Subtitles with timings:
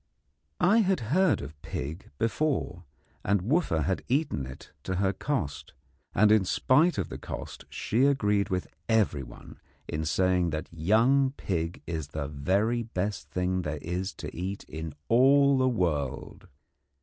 [0.59, 2.85] I had heard of pig before,
[3.23, 5.75] and Wooffa had eaten it to her cost;
[6.15, 11.83] and in spite of the cost she agreed with everyone in saying that young pig
[11.85, 16.47] is the very best thing there is to eat in all the world.